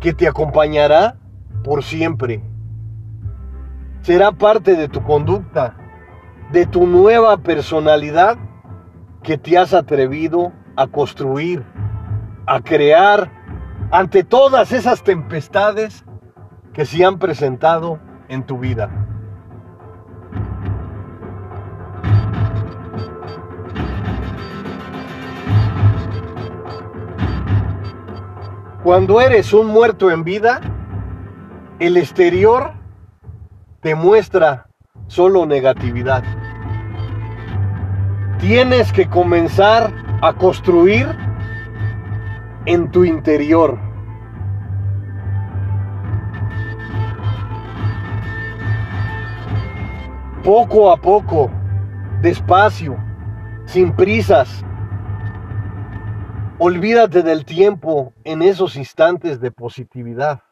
que 0.00 0.14
te 0.14 0.26
acompañará 0.26 1.16
por 1.64 1.82
siempre. 1.82 2.42
Será 4.02 4.32
parte 4.32 4.76
de 4.76 4.88
tu 4.88 5.02
conducta, 5.02 5.76
de 6.52 6.64
tu 6.64 6.86
nueva 6.86 7.36
personalidad 7.38 8.38
que 9.22 9.36
te 9.36 9.58
has 9.58 9.74
atrevido 9.74 10.52
a 10.76 10.86
construir, 10.86 11.64
a 12.46 12.60
crear 12.60 13.30
ante 13.90 14.24
todas 14.24 14.72
esas 14.72 15.02
tempestades 15.02 16.04
que 16.72 16.86
se 16.86 17.04
han 17.04 17.18
presentado 17.18 17.98
en 18.28 18.44
tu 18.44 18.58
vida. 18.58 18.90
Cuando 28.82 29.20
eres 29.20 29.52
un 29.52 29.66
muerto 29.66 30.12
en 30.12 30.22
vida, 30.22 30.60
el 31.80 31.96
exterior 31.96 32.72
te 33.80 33.96
muestra 33.96 34.68
solo 35.08 35.44
negatividad. 35.44 36.22
Tienes 38.38 38.92
que 38.92 39.08
comenzar 39.08 39.92
a 40.22 40.34
construir 40.34 41.25
en 42.66 42.90
tu 42.90 43.04
interior. 43.04 43.78
Poco 50.44 50.92
a 50.92 50.96
poco, 50.96 51.50
despacio, 52.20 52.96
sin 53.66 53.94
prisas, 53.94 54.64
Olvídate 56.58 57.22
del 57.22 57.44
tiempo 57.44 58.14
en 58.24 58.40
esos 58.40 58.76
instantes 58.76 59.40
de 59.40 59.50
positividad. 59.50 60.42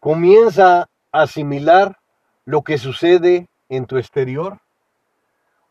Comienza 0.00 0.88
a 1.12 1.22
asimilar 1.22 1.98
lo 2.46 2.62
que 2.62 2.78
sucede 2.78 3.50
en 3.68 3.84
tu 3.84 3.98
exterior, 3.98 4.62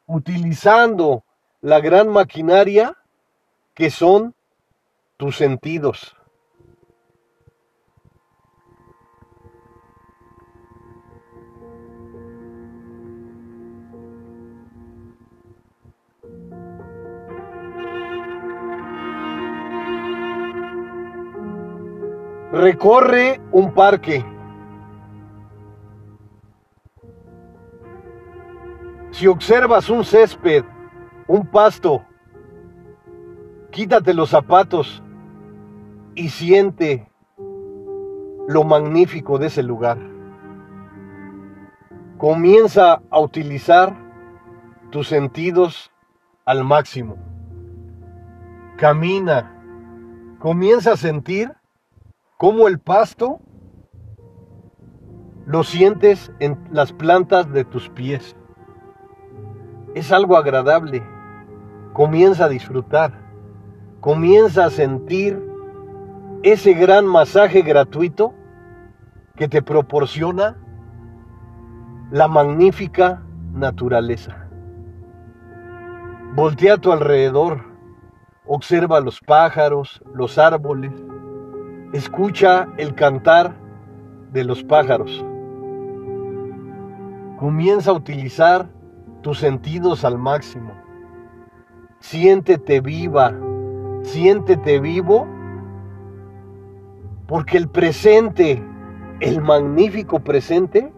utilizando 0.06 1.24
la 1.60 1.80
gran 1.80 2.10
maquinaria 2.10 2.96
que 3.74 3.90
son 3.90 4.36
tus 5.18 5.36
sentidos. 5.36 6.16
Recorre 22.52 23.42
un 23.52 23.74
parque. 23.74 24.26
Si 29.12 29.28
observas 29.28 29.90
un 29.90 30.04
césped, 30.04 30.64
un 31.28 31.46
pasto, 31.48 32.04
quítate 33.72 34.14
los 34.14 34.30
zapatos 34.30 35.04
y 36.18 36.30
siente 36.30 37.08
lo 38.48 38.64
magnífico 38.64 39.38
de 39.38 39.48
ese 39.48 39.62
lugar. 39.62 40.00
Comienza 42.18 43.04
a 43.12 43.20
utilizar 43.20 43.96
tus 44.90 45.08
sentidos 45.08 45.92
al 46.44 46.64
máximo. 46.64 47.18
Camina. 48.78 49.54
Comienza 50.40 50.94
a 50.94 50.98
sentir 50.98 51.54
cómo 52.38 52.68
el 52.68 52.80
pasto 52.80 53.40
lo 55.46 55.64
sientes 55.64 56.32
en 56.40 56.58
las 56.72 56.94
plantas 56.94 57.52
de 57.52 57.64
tus 57.64 57.90
pies. 57.90 58.36
Es 59.94 60.12
algo 60.12 60.36
agradable. 60.36 61.04
Comienza 61.94 62.46
a 62.46 62.50
disfrutar. 62.50 63.14
Comienza 64.00 64.66
a 64.66 64.70
sentir 64.72 65.57
ese 66.44 66.74
gran 66.74 67.06
masaje 67.06 67.62
gratuito 67.62 68.34
que 69.36 69.48
te 69.48 69.62
proporciona 69.62 70.58
la 72.12 72.28
magnífica 72.28 73.24
naturaleza. 73.54 74.48
Voltea 76.36 76.76
a 76.76 76.78
tu 76.78 76.92
alrededor, 76.92 77.64
observa 78.46 79.00
los 79.00 79.20
pájaros, 79.20 80.02
los 80.14 80.38
árboles, 80.38 80.92
escucha 81.94 82.68
el 82.78 82.94
cantar 82.96 83.56
de 84.32 84.44
los 84.44 84.64
pájaros. 84.64 85.26
Comienza 87.38 87.92
a 87.92 87.96
utilizar 87.96 88.70
tus 89.22 89.40
sentidos 89.40 90.06
al 90.06 90.18
máximo. 90.18 90.72
Siéntete 92.00 92.82
viva, 92.82 93.34
siéntete 94.04 94.80
vivo, 94.80 95.28
porque 97.28 97.58
el 97.58 97.68
presente, 97.68 98.64
el 99.20 99.42
magnífico 99.42 100.20
presente, 100.20 100.92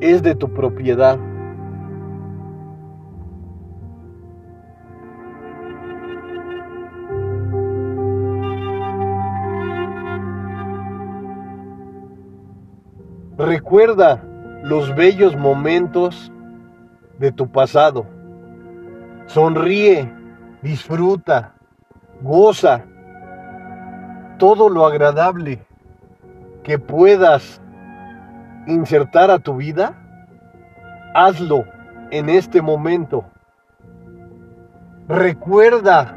es 0.00 0.22
de 0.22 0.34
tu 0.34 0.52
propiedad. 0.52 1.18
Recuerda 13.36 14.22
los 14.62 14.94
bellos 14.94 15.36
momentos 15.36 16.32
de 17.18 17.32
tu 17.32 17.50
pasado. 17.50 18.06
Sonríe, 19.26 20.10
disfruta, 20.62 21.54
goza 22.22 22.86
todo 24.38 24.68
lo 24.68 24.86
agradable 24.86 25.64
que 26.62 26.78
puedas 26.78 27.60
insertar 28.66 29.30
a 29.30 29.38
tu 29.38 29.56
vida, 29.56 29.94
hazlo 31.14 31.64
en 32.10 32.28
este 32.28 32.62
momento. 32.62 33.24
Recuerda 35.08 36.16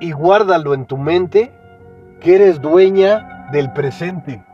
y 0.00 0.12
guárdalo 0.12 0.74
en 0.74 0.86
tu 0.86 0.96
mente 0.96 1.52
que 2.20 2.36
eres 2.36 2.60
dueña 2.60 3.48
del 3.52 3.72
presente, 3.72 4.44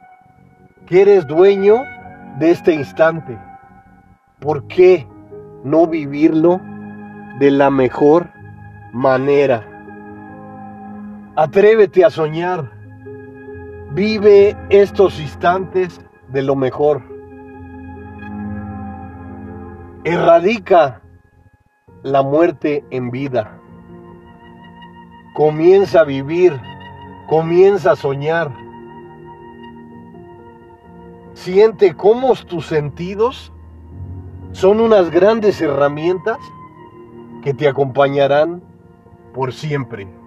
que 0.87 1.03
eres 1.03 1.27
dueño 1.27 1.83
de 2.38 2.51
este 2.51 2.75
instante. 2.75 3.38
¿Por 4.40 4.66
qué 4.66 5.07
no 5.62 5.87
vivirlo 5.87 6.61
de 7.38 7.51
la 7.51 7.70
mejor 7.70 8.31
manera? 8.92 9.64
Atrévete 11.37 12.05
a 12.05 12.11
soñar. 12.11 12.73
Vive 13.94 14.57
estos 14.70 15.20
instantes 15.20 16.00
de 16.26 16.42
lo 16.42 16.57
mejor. 16.57 17.00
Erradica 20.02 21.00
la 22.02 22.24
muerte 22.24 22.85
en 22.90 23.12
vida. 23.12 23.57
Comienza 25.37 26.00
a 26.00 26.04
vivir, 26.04 26.61
comienza 27.28 27.92
a 27.92 27.96
soñar. 27.96 28.52
Siente 31.35 31.94
cómo 31.94 32.35
tus 32.35 32.66
sentidos 32.66 33.52
son 34.50 34.80
unas 34.80 35.09
grandes 35.12 35.61
herramientas 35.61 36.38
que 37.44 37.54
te 37.54 37.68
acompañarán 37.68 38.61
por 39.33 39.52
siempre. 39.52 40.23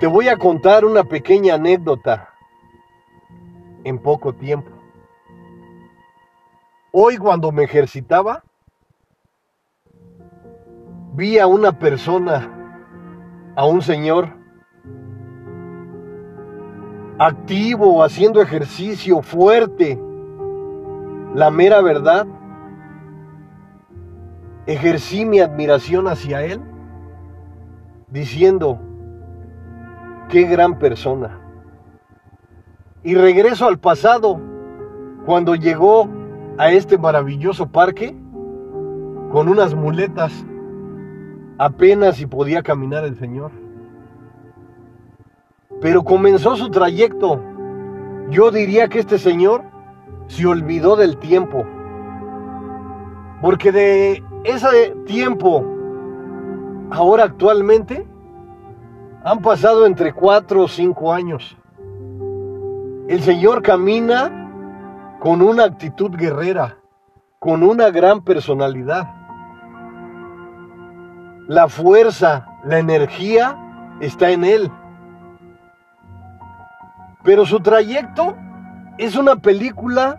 Te 0.00 0.06
voy 0.06 0.28
a 0.28 0.38
contar 0.38 0.86
una 0.86 1.04
pequeña 1.04 1.56
anécdota 1.56 2.30
en 3.84 3.98
poco 3.98 4.32
tiempo. 4.32 4.70
Hoy 6.90 7.18
cuando 7.18 7.52
me 7.52 7.64
ejercitaba, 7.64 8.42
vi 11.12 11.38
a 11.38 11.46
una 11.46 11.78
persona, 11.78 12.48
a 13.54 13.66
un 13.66 13.82
señor, 13.82 14.30
activo, 17.18 18.02
haciendo 18.02 18.40
ejercicio 18.40 19.20
fuerte. 19.20 20.00
La 21.34 21.50
mera 21.50 21.82
verdad, 21.82 22.26
ejercí 24.64 25.26
mi 25.26 25.40
admiración 25.40 26.08
hacia 26.08 26.42
él, 26.42 26.62
diciendo, 28.08 28.80
Qué 30.30 30.44
gran 30.44 30.78
persona. 30.78 31.40
Y 33.02 33.16
regreso 33.16 33.66
al 33.66 33.80
pasado, 33.80 34.40
cuando 35.26 35.56
llegó 35.56 36.08
a 36.56 36.70
este 36.70 36.98
maravilloso 36.98 37.66
parque 37.66 38.16
con 39.32 39.48
unas 39.48 39.74
muletas, 39.74 40.32
apenas 41.58 42.16
si 42.16 42.26
podía 42.26 42.62
caminar 42.62 43.04
el 43.04 43.18
Señor. 43.18 43.50
Pero 45.80 46.04
comenzó 46.04 46.54
su 46.54 46.70
trayecto. 46.70 47.40
Yo 48.30 48.52
diría 48.52 48.86
que 48.86 49.00
este 49.00 49.18
Señor 49.18 49.64
se 50.28 50.46
olvidó 50.46 50.94
del 50.94 51.16
tiempo. 51.16 51.64
Porque 53.42 53.72
de 53.72 54.22
ese 54.44 54.94
tiempo, 55.06 55.64
ahora 56.90 57.24
actualmente, 57.24 58.06
han 59.22 59.42
pasado 59.42 59.86
entre 59.86 60.12
cuatro 60.12 60.62
o 60.64 60.68
cinco 60.68 61.12
años. 61.12 61.56
El 63.08 63.22
Señor 63.22 63.62
camina 63.62 65.16
con 65.20 65.42
una 65.42 65.64
actitud 65.64 66.10
guerrera, 66.16 66.78
con 67.38 67.62
una 67.62 67.90
gran 67.90 68.22
personalidad. 68.22 69.14
La 71.48 71.68
fuerza, 71.68 72.46
la 72.64 72.78
energía 72.78 73.58
está 74.00 74.30
en 74.30 74.44
Él. 74.44 74.70
Pero 77.22 77.44
su 77.44 77.60
trayecto 77.60 78.36
es 78.96 79.16
una 79.16 79.36
película 79.36 80.18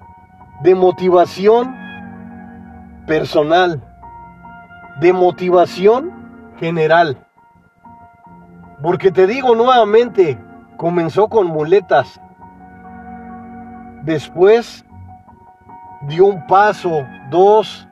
de 0.61 0.75
motivación 0.75 1.75
personal, 3.07 3.81
de 4.99 5.13
motivación 5.13 6.53
general. 6.59 7.25
Porque 8.81 9.11
te 9.11 9.27
digo 9.27 9.55
nuevamente, 9.55 10.39
comenzó 10.77 11.27
con 11.27 11.47
muletas. 11.47 12.19
Después 14.03 14.83
dio 16.07 16.25
un 16.25 16.47
paso, 16.47 17.05
dos, 17.29 17.87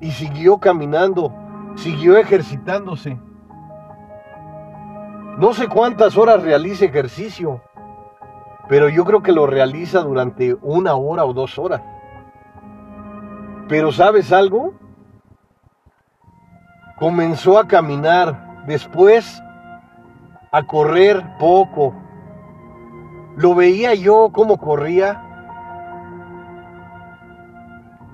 y 0.00 0.10
siguió 0.10 0.58
caminando, 0.58 1.32
siguió 1.76 2.16
ejercitándose. 2.16 3.18
No 5.38 5.52
sé 5.52 5.68
cuántas 5.68 6.16
horas 6.16 6.42
realiza 6.42 6.86
ejercicio, 6.86 7.60
pero 8.68 8.88
yo 8.88 9.04
creo 9.04 9.22
que 9.22 9.32
lo 9.32 9.46
realiza 9.46 10.00
durante 10.00 10.54
una 10.62 10.94
hora 10.94 11.24
o 11.26 11.34
dos 11.34 11.58
horas. 11.58 11.82
Pero 13.68 13.92
¿sabes 13.92 14.32
algo? 14.32 14.74
Comenzó 16.98 17.58
a 17.58 17.66
caminar, 17.66 18.64
después 18.66 19.42
a 20.52 20.64
correr 20.64 21.38
poco. 21.38 21.94
Lo 23.36 23.54
veía 23.54 23.94
yo 23.94 24.30
cómo 24.32 24.58
corría. 24.58 25.24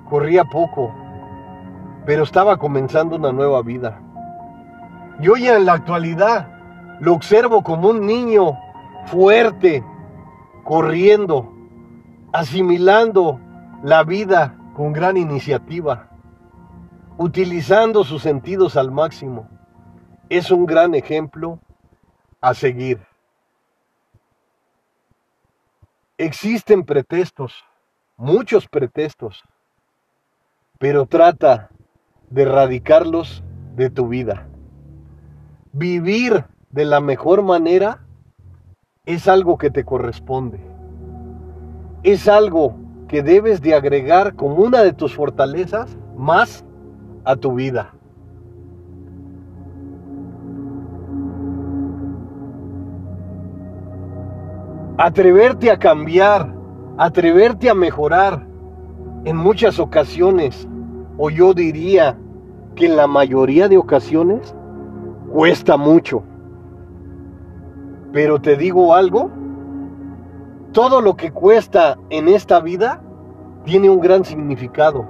Corría 0.09 0.45
poco, 0.45 0.95
pero 2.07 2.23
estaba 2.23 2.57
comenzando 2.57 3.17
una 3.17 3.33
nueva 3.33 3.61
vida. 3.63 4.01
Y 5.21 5.29
hoy 5.29 5.49
en 5.49 5.67
la 5.67 5.75
actualidad 5.75 6.49
lo 7.01 7.13
observo 7.13 7.63
como 7.63 7.89
un 7.89 8.07
niño 8.07 8.57
fuerte, 9.07 9.85
corriendo, 10.63 11.53
asimilando 12.33 13.41
la 13.83 14.05
vida 14.05 14.55
con 14.75 14.93
gran 14.93 15.17
iniciativa, 15.17 16.07
utilizando 17.19 18.05
sus 18.05 18.23
sentidos 18.23 18.77
al 18.77 18.93
máximo. 18.93 19.49
Es 20.29 20.53
un 20.53 20.67
gran 20.67 20.95
ejemplo 20.95 21.59
a 22.41 22.55
seguir. 22.55 23.01
Existen 26.17 26.85
pretextos, 26.85 27.65
muchos 28.17 28.67
pretextos, 28.69 29.45
pero 30.79 31.07
trata 31.07 31.71
de 32.31 32.43
erradicarlos 32.43 33.43
de 33.75 33.91
tu 33.91 34.09
vida. 34.09 34.49
Vivir 35.73 36.45
de 36.71 36.85
la 36.85 37.01
mejor 37.01 37.43
manera 37.43 38.05
es 39.07 39.29
algo 39.29 39.59
que 39.59 39.71
te 39.71 39.85
corresponde. 39.85 40.61
Es 42.03 42.29
algo 42.29 42.77
que 43.09 43.23
debes 43.23 43.63
de 43.63 43.75
agregar 43.75 44.35
como 44.35 44.57
una 44.57 44.83
de 44.83 44.93
tus 44.93 45.15
fortalezas 45.15 45.97
más 46.17 46.65
a 47.25 47.37
tu 47.37 47.55
vida. 47.55 47.95
Atreverte 55.01 55.71
a 55.71 55.79
cambiar, 55.79 56.53
atreverte 56.97 57.71
a 57.71 57.75
mejorar 57.75 58.45
en 59.25 59.37
muchas 59.37 59.79
ocasiones, 59.79 60.69
o 61.17 61.31
yo 61.31 61.55
diría 61.55 62.19
que 62.75 62.87
en 62.87 62.97
la 62.97 63.07
mayoría 63.07 63.69
de 63.69 63.79
ocasiones, 63.79 64.53
cuesta 65.33 65.77
mucho. 65.77 66.25
Pero 68.13 68.41
te 68.41 68.57
digo 68.57 68.93
algo, 68.93 69.31
todo 70.73 71.01
lo 71.01 71.15
que 71.15 71.31
cuesta 71.31 71.97
en 72.11 72.27
esta 72.27 72.59
vida 72.59 73.01
tiene 73.63 73.89
un 73.89 74.01
gran 74.01 74.25
significado. 74.25 75.07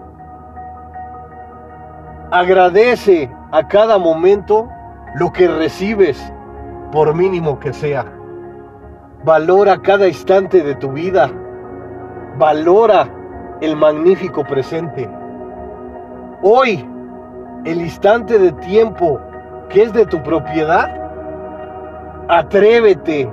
Agradece 2.31 3.31
a 3.53 3.67
cada 3.69 3.97
momento 3.97 4.69
lo 5.15 5.33
que 5.33 5.49
recibes, 5.49 6.31
por 6.93 7.15
mínimo 7.15 7.59
que 7.59 7.73
sea. 7.73 8.18
Valora 9.25 9.83
cada 9.83 10.07
instante 10.07 10.63
de 10.63 10.77
tu 10.77 10.93
vida. 10.93 11.29
Valora 12.37 13.09
el 13.61 13.75
magnífico 13.75 14.45
presente. 14.45 15.11
Hoy, 16.43 16.89
el 17.65 17.81
instante 17.81 18.39
de 18.39 18.53
tiempo 18.53 19.21
que 19.69 19.83
es 19.83 19.93
de 19.93 20.07
tu 20.07 20.23
propiedad, 20.23 20.89
atrévete 22.29 23.29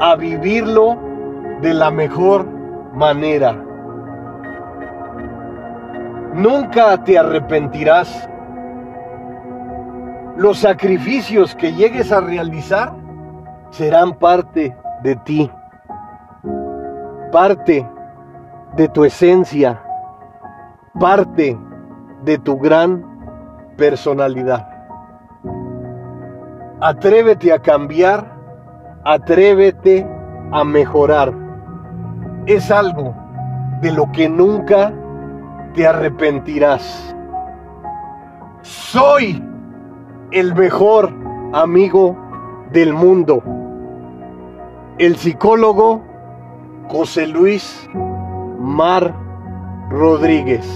a 0.00 0.16
vivirlo 0.16 0.98
de 1.60 1.74
la 1.74 1.92
mejor 1.92 2.44
manera. 2.92 3.52
Nunca 6.34 7.02
te 7.04 7.18
arrepentirás. 7.18 8.28
Los 10.36 10.58
sacrificios 10.58 11.54
que 11.54 11.72
llegues 11.72 12.10
a 12.10 12.20
realizar 12.20 12.92
serán 13.70 14.14
parte 14.14 14.74
de 15.02 15.16
ti, 15.16 15.50
parte 17.32 17.88
de 18.76 18.88
tu 18.88 19.04
esencia, 19.04 19.80
parte 20.98 21.58
de 22.24 22.38
tu 22.38 22.58
gran 22.58 23.04
personalidad. 23.76 24.68
Atrévete 26.80 27.52
a 27.52 27.58
cambiar, 27.58 28.24
atrévete 29.04 30.06
a 30.52 30.64
mejorar. 30.64 31.32
Es 32.46 32.70
algo 32.70 33.14
de 33.80 33.92
lo 33.92 34.10
que 34.12 34.28
nunca 34.28 34.92
te 35.74 35.86
arrepentirás. 35.86 37.14
Soy 38.62 39.42
el 40.32 40.54
mejor 40.54 41.12
amigo 41.52 42.16
del 42.72 42.92
mundo. 42.92 43.42
El 45.00 45.16
psicólogo 45.16 46.02
José 46.88 47.26
Luis 47.26 47.88
Mar 48.58 49.14
Rodríguez. 49.88 50.66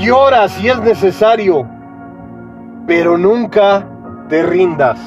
llora 0.00 0.48
si 0.48 0.68
es 0.68 0.78
necesario, 0.82 1.68
pero 2.86 3.18
nunca 3.18 3.84
te 4.28 4.44
rindas. 4.44 5.00